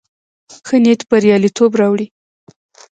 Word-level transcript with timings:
ښه 0.67 0.77
نيت 0.83 1.01
برياليتوب 1.11 1.71
راوړي. 1.79 2.07